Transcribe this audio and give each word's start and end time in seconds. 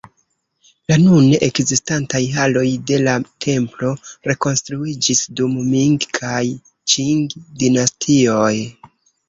La 0.91 0.95
nune 1.01 1.35
ekzistantaj 1.47 2.21
haloj 2.37 2.63
de 2.93 2.97
la 3.09 3.13
templo 3.47 3.93
rekonstruiĝis 4.31 5.23
dum 5.43 5.55
Ming- 5.69 6.11
kaj 6.21 6.43
Ĉing-dinastioj. 6.95 8.53